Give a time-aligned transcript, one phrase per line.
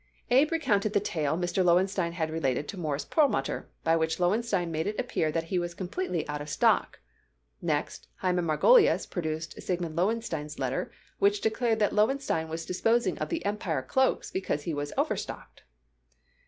[0.31, 1.63] Abe recounted the tale Mr.
[1.63, 5.75] Lowenstein had related to Morris Perlmutter, by which Lowenstein made it appear that he was
[5.75, 6.99] completely out of stock.
[7.61, 13.45] Next, Hyman Margolius produced Siegmund Lowenstein's letter which declared that Lowenstein was disposing of the
[13.45, 15.61] Empire cloaks because he was overstocked.